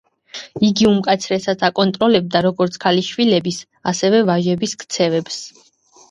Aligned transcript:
იგი 0.67 0.85
უმკაცრესად 0.91 1.65
აკონტროლებდა 1.67 2.41
როგორც 2.45 2.77
ქალიშვილების, 2.85 3.59
ასევე 3.91 4.23
ვაჟების 4.31 4.73
ქცევებს. 4.85 5.37